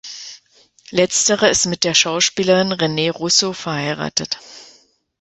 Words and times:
Letzterer 0.89 1.51
ist 1.51 1.67
mit 1.67 1.83
der 1.83 1.93
Schauspielerin 1.93 2.71
Rene 2.71 3.11
Russo 3.11 3.53
verheiratet. 3.53 4.39